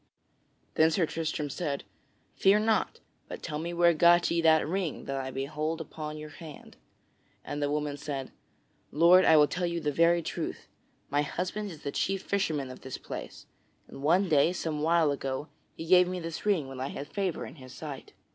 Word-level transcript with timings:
Then 0.73 0.89
Sir 0.89 1.05
Tristram 1.05 1.51
said: 1.51 1.83
"Fear 2.35 2.61
not, 2.61 2.99
but 3.27 3.43
tell 3.43 3.59
me 3.59 3.71
where 3.71 3.93
got 3.93 4.31
ye 4.31 4.41
that 4.41 4.67
ring 4.67 5.05
that 5.05 5.15
I 5.17 5.29
behold 5.29 5.79
upon 5.79 6.17
your 6.17 6.31
hand?" 6.31 6.75
And 7.45 7.61
the 7.61 7.69
woman 7.69 7.97
said: 7.97 8.31
"Lord, 8.91 9.25
I 9.25 9.37
will 9.37 9.45
tell 9.45 9.67
you 9.67 9.79
the 9.79 9.91
very 9.91 10.23
truth. 10.23 10.67
My 11.11 11.21
husband 11.21 11.69
is 11.69 11.83
the 11.83 11.91
chief 11.91 12.23
fisherman 12.23 12.71
of 12.71 12.81
this 12.81 12.97
place, 12.97 13.45
and 13.87 14.01
one 14.01 14.27
day, 14.27 14.53
some 14.53 14.81
while 14.81 15.11
ago, 15.11 15.49
he 15.75 15.85
gave 15.85 16.07
me 16.07 16.19
this 16.19 16.47
ring 16.47 16.67
when 16.67 16.79
I 16.79 16.87
had 16.87 17.05
favor 17.07 17.45
in 17.45 17.57
his 17.57 17.71
sight." 17.71 18.13